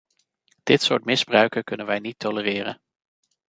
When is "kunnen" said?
1.63-1.85